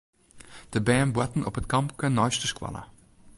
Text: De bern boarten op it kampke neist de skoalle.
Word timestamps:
De 0.69 0.81
bern 0.81 1.11
boarten 1.11 1.45
op 1.45 1.57
it 1.59 1.65
kampke 1.73 2.07
neist 2.09 2.41
de 2.41 2.47
skoalle. 2.53 2.83